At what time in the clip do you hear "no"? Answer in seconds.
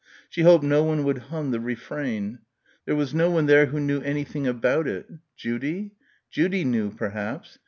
0.63-0.81, 3.13-3.29